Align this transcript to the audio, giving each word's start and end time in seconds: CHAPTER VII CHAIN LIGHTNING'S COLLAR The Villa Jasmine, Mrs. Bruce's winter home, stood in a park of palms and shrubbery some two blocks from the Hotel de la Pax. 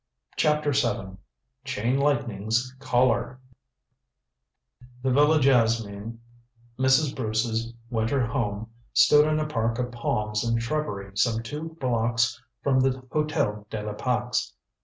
CHAPTER 0.35 0.71
VII 0.71 1.17
CHAIN 1.63 1.99
LIGHTNING'S 1.99 2.75
COLLAR 2.79 3.39
The 5.03 5.11
Villa 5.11 5.39
Jasmine, 5.39 6.19
Mrs. 6.79 7.15
Bruce's 7.15 7.71
winter 7.91 8.25
home, 8.25 8.71
stood 8.93 9.27
in 9.31 9.39
a 9.39 9.45
park 9.45 9.77
of 9.77 9.91
palms 9.91 10.43
and 10.43 10.59
shrubbery 10.59 11.15
some 11.15 11.43
two 11.43 11.77
blocks 11.79 12.41
from 12.63 12.79
the 12.79 13.03
Hotel 13.11 13.67
de 13.69 13.83
la 13.83 13.93
Pax. 13.93 14.55